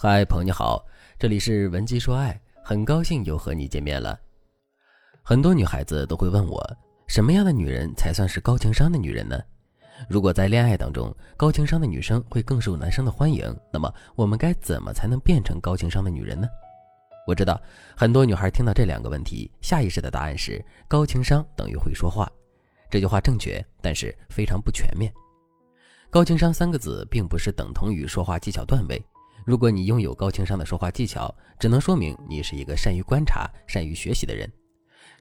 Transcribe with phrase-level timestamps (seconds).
[0.00, 0.86] 嗨，朋友你好，
[1.18, 4.16] 这里是文姬说爱，很高兴又和你见面了。
[5.24, 6.64] 很多女孩子都会问我，
[7.08, 9.36] 什么样的女人才算是高情商的女人呢？
[10.08, 16.46] 如果在恋爱当中，高情商的女生会更受男生的欢迎，那么我们该怎么才能变成高情商的女人呢？
[17.26, 17.60] 我知道
[17.96, 22.30] 很多女孩听到这两个问题，下意识的答案是高情商等于会说话。
[22.88, 25.12] 这句话正确，但是非常不全面。
[26.08, 29.04] 高情商三个字并不是等同于说话技巧段位。
[29.48, 34.46] 如果你拥有高情商的说话技巧，只能说明你是一个善于观察、善于学习的人。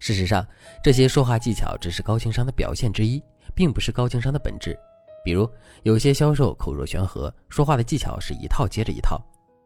[0.01, 0.45] 事实上，
[0.83, 3.23] 这些说话技巧只是高情商的表现之一，
[3.55, 4.77] 并不是高情商的本质。
[5.23, 5.49] 比如，
[5.83, 9.17] 有些销售口若悬河，说话的技巧是一套接着一套，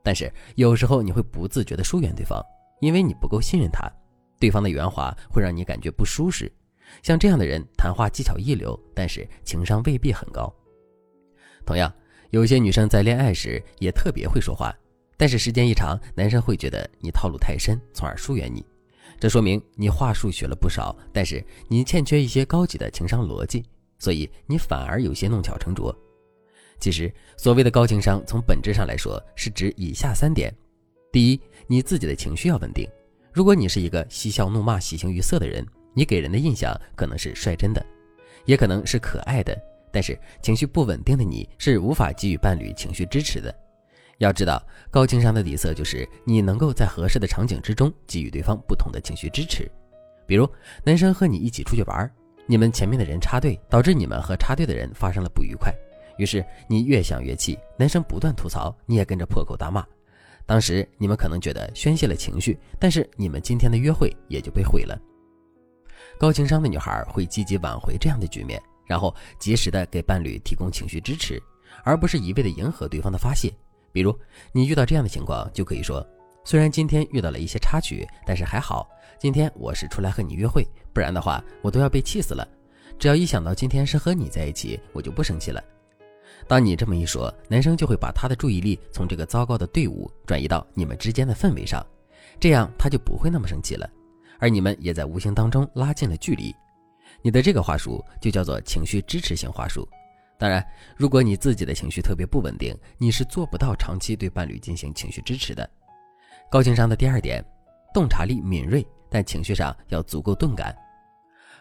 [0.03, 2.39] 但是有时候你会不自觉地疏远对方，
[2.81, 3.91] 因为你不够信任他，
[4.39, 6.53] 对方的圆滑会让你感觉不舒适。
[7.01, 10.53] 像这样的人，谈话技巧一流，但是情商未必很高。
[11.65, 11.91] 同样。
[12.31, 14.73] 有些女生在恋爱时也特别会说话，
[15.17, 18.65] 但是时间一长，男生会觉得你套路太深，从而疏远你。
[19.19, 23.63] 这说明你话术学了不少，但是你欠缺一些高级的情商逻辑，
[23.99, 25.95] 所以你反而有些弄巧成拙。
[26.79, 30.51] 其实，所谓的高情商，从本质上来说是指以下三点：
[31.11, 32.89] 第一，你自己的情绪要稳定。
[33.31, 35.63] 如果你是一个嬉笑怒骂、喜形于色的人，
[35.93, 37.85] 你给人的印象可能是率真的，
[38.45, 39.55] 也可能是可爱的。
[39.91, 43.53] 但是情绪不稳定的你是无法给予伴侣情绪支持的。
[44.19, 49.69] 要知道，高情商的底色就是你能够在合适的场景之中给予对方不同的情绪支持。
[50.27, 50.47] 比如，
[50.83, 52.09] 男生和你一起出去玩，
[52.45, 55.73] 你们前面的人插队，导致你们和插队的人发生了不愉快。
[56.17, 59.83] 于是你越想越气，男生不断吐槽，你也跟着破口大骂。
[60.45, 64.99] 当时你们可能觉得宣泄了情绪，但是你们今天的约会也就被毁了。
[66.19, 68.61] 高情商的女孩会积极挽回这样的局面。
[68.91, 71.41] 然后及时的给伴侣提供情绪支持，
[71.85, 73.49] 而不是一味的迎合对方的发泄。
[73.93, 74.13] 比如
[74.51, 76.05] 你遇到这样的情况，就可以说
[76.43, 78.85] ：“虽然今天遇到了一些插曲，但是还好，
[79.17, 82.45] 今天我是出来和你约会，不然的话我都要被气死了。
[82.99, 85.63] 只要一想到今天是和你在一起，我就不生气了。”
[86.45, 91.81] 当你这么一说，男生就会把他的注意力从这个糟糕的队伍转移到你们之间的氛围上，
[92.41, 93.89] 这样他就不会那么生气了，
[94.37, 96.53] 而你们也在无形当中拉近了距离。
[97.21, 99.87] 你的这个话术就叫做情绪支持型话术。
[100.37, 100.65] 当然，
[100.97, 105.69] 如果你自己的情绪特别不稳定，你是做不到长期对伴侣进行情绪支持的。
[106.49, 107.45] 高情商的第二点，
[107.93, 110.75] 洞察力敏锐，但情绪上要足够钝感。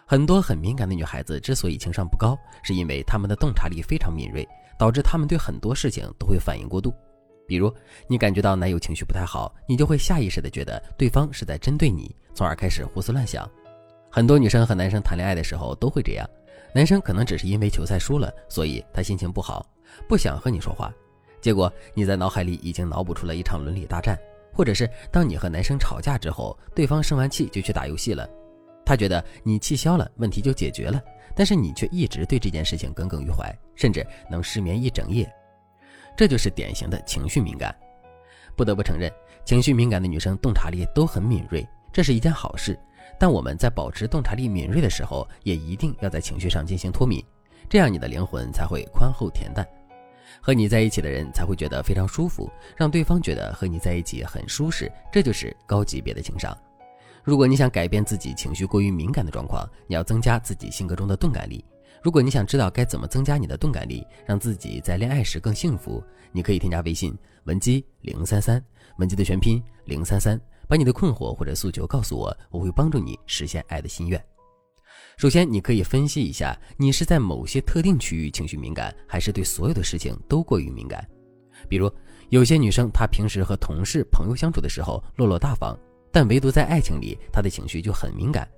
[0.07, 6.93] 很多很敏感的女孩子之所以情商不高，是因为她们的洞察力非常敏锐，导致她们对很多事情都会反应过度。
[7.47, 7.73] 比如，
[8.09, 13.47] 你感觉到男友情绪不太好，你就会下意识的觉得对方是在针对你，从而开始胡思乱想。
[14.13, 16.29] 很多女生和男生谈恋爱的时候都会这样，
[16.75, 19.65] 男生可能只是因为球赛输了，所以他心情不好，
[20.09, 20.93] 不想和你说话。
[21.41, 24.19] 结果你在脑海里已经脑补出了一场伦理大战，
[24.53, 28.29] 或者是当你和男生吵架之后，对方生完气就去打游戏了，
[28.85, 31.01] 他觉得你气消了，问题就解决了，
[31.37, 35.33] 但是你却一直对这件事情耿耿于怀，甚至能失眠一整夜。
[36.17, 37.73] 这就是典型的情绪敏感。
[38.57, 39.11] 不得不承认，
[39.45, 42.77] 情绪敏感的女生洞察力都很敏锐，这是一件好事。
[43.19, 47.25] 但我们在保持洞察力敏锐的时候，也一定要在情绪上进行脱敏，
[47.69, 49.67] 这样你的灵魂才会宽厚恬淡，
[50.41, 56.57] 和你在一起的人才会觉得非常舒服，让对方觉得和你在一起很舒适，这就是高级别的情商。
[57.23, 61.65] 如果你想改变自己情绪过于敏感的状况，你要增加自己性格中的钝感力。
[62.03, 68.65] 如果你想知道该怎么增加你的钝感力，让自己在恋爱时更幸福，你可以添加微信文姬零三三，
[68.97, 70.41] 文姬的全拼零三三。
[70.71, 74.25] 把你的困惑或者诉求告诉我，我会帮助你实现爱的心愿。
[75.17, 81.05] 首先，你可以分析一下，你是在某些特定区域情绪敏感，还是对所有的事情都过于敏感？
[81.69, 81.93] 比如，
[82.29, 85.77] 有些女生她平时和同事、朋友相处的时候落落大方，
[86.13, 88.49] 但唯独在爱情里，她的情绪就很敏感。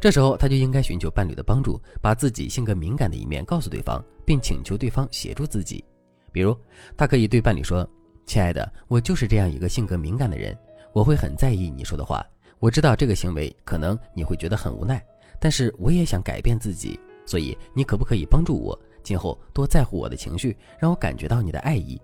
[0.00, 5.84] 这时候，她就应该寻求伴侣的帮助，把自己性格敏感的一面告诉对方，并请求对方协助自己。
[6.32, 6.58] 比如，
[6.96, 7.88] 她可以对伴侣说
[8.26, 10.58] ：“亲爱的，我就是这样一个性格敏感的人。”
[10.94, 12.24] 我会很在意你说的话，
[12.60, 15.04] 我知道这个行为可能你会觉得很无奈，
[15.40, 22.00] 但是我也想改变自己，所以你可不可以帮助我，今后多在乎我的情绪，让我感觉到你的爱意。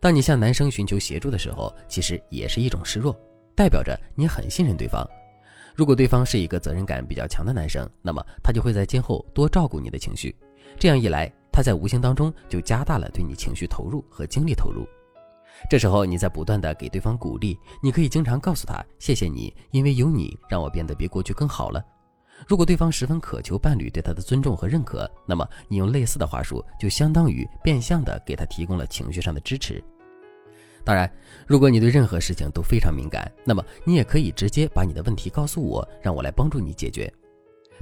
[0.00, 3.16] 当你向男生寻求协助的时候，其实也是一种示弱，
[3.54, 5.08] 代表着你很信任对方。
[5.72, 10.34] 如果对方是一个责任感比较强的男生，那么他就会在今后多照顾你的情绪，
[10.76, 14.84] 这样一来，他在无形当中就加大了对你情绪投入和精力投入。
[15.70, 21.82] 这时候，你在不断的给对方鼓励，你可以经常告诉他：“谢谢你，因为有你，让我变得比过去更好了。”
[22.48, 29.82] 如果对方十分渴求伴侣对他的尊重和认可，那么你用类似的话术，就相当于变相的给他提供了情绪上的支持。
[30.84, 31.08] 当然，
[31.46, 37.12] 如果你对任何事情都非常敏感，那么你也可以直接把你的问题告诉我，让我来帮助你解决。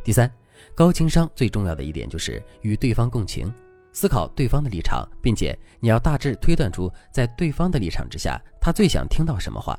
[0.05, 0.31] 第三，
[0.75, 3.51] 高情商最重要的一点就是与对方共情，
[3.93, 9.79] 思考对方的立场，并且你要大致推断出在对方的立场之下，他最想听到什么话。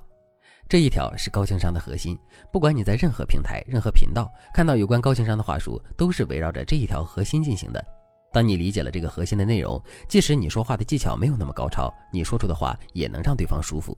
[0.68, 2.18] 这一条是高情商的核心。
[2.52, 7.86] 不管你在任何平台、任何频道看到有关高情商的话术，都是围绕着这一条核心进行的。
[8.32, 13.98] 当你理解了这个核心的内容，即使你说话的技巧没有那么高超，你说出的话也能让对方舒服。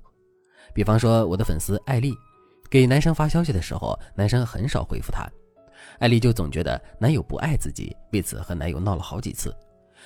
[0.73, 2.15] 比方说，我的粉丝艾丽，
[2.71, 5.29] 给男生发消息的时候，男生很少回复她，
[5.99, 9.55] 艾丽就总觉得男友不爱自己，为此和男友闹了好几次。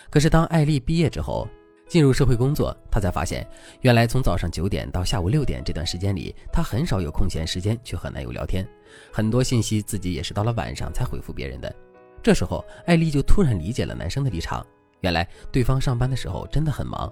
[0.09, 1.47] 可是当艾丽毕业之后，
[1.87, 3.47] 进入社会工作，她才发现，
[3.81, 8.67] 原来从早上九点到下午六点这段时间里，她很少有空闲时间去和男友聊天，
[9.11, 11.73] 很多信息自己也是到了晚上才回复别人的。
[12.21, 14.65] 这时候，艾丽就突然理解了男生的立场。
[15.01, 17.11] 原来对方上班的时候真的很忙。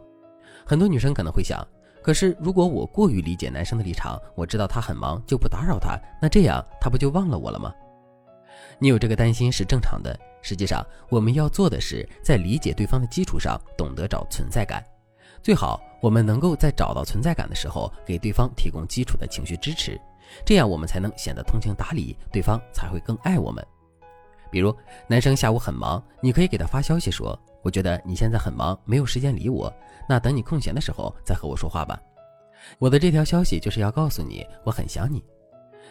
[0.65, 1.65] 很多女生可能会想，
[2.01, 7.71] 可是如果我过于理解男生的立场，我知道他很忙就不打扰他，那这样他不就忘了我了吗？
[8.79, 10.17] 你有这个担心是正常的。
[10.41, 14.83] 实际上，我们要做的是在理解对方的基础上，懂得找存在感。
[15.41, 19.99] 最好我们能够在找到存在感的时候，给对方提供基础的情绪支持，
[20.45, 23.65] 这样我们才能显得通情达理，对方才会更爱我们。
[24.51, 24.75] 比如，
[25.07, 29.73] 男生下午很忙，你可以给他发消息说：“我觉得你现在很忙，没有时间理我，
[30.07, 31.99] 那等你空闲的时候再和我说话吧。”
[32.79, 35.23] 我的这条消息就是要告诉你，我很想你。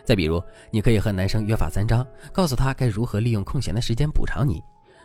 [0.05, 4.63] 再比如，你可以和男生约法三章，告诉他该如何利用空闲的时间补偿你。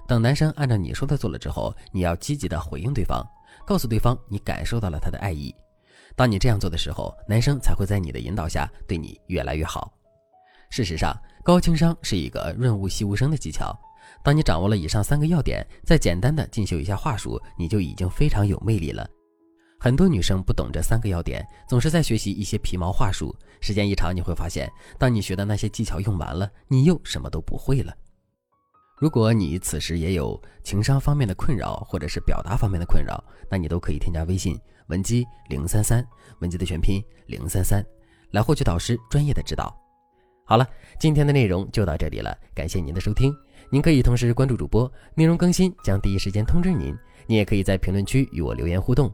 [0.08, 3.26] 等男生按照你说的做了之后，你要积极的回应对方，
[3.66, 5.54] 告诉对方你感受到了他的爱意。
[6.16, 9.94] 当你这样做的时候，男生才会在你的引导下对你越来越好。
[10.70, 13.74] 事实上，高情商是一个润物细无声的技巧。
[14.24, 19.08] 当你掌握了以上三个要点，再简单的进修一下话术，你就已经非常有魅力了。
[19.82, 23.34] 很多女生不懂这三个要点，总是在学习一些皮毛话术。
[23.62, 27.94] 时间一长，你会发现，当你学的那些技巧用完了，你又什么都不会了。
[28.98, 36.06] 如果你此时也有情商方面的困扰，或者是表达方面的困扰，那你都可以添加微信文姬零三三，
[36.40, 37.82] 文姬的全拼零三三，
[38.32, 39.74] 来获取导师专业的指导。
[40.44, 40.68] 好了，
[41.00, 43.34] 今天的内容就到这里了，感谢您的收听。
[43.72, 46.94] 您可以同时关注主播，内容更新将第一时间通知您。
[47.28, 49.14] 您也可以在评论区与我留言互动，